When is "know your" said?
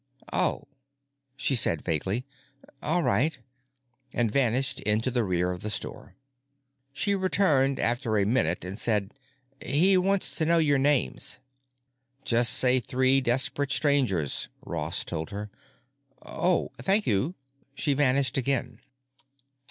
10.47-10.79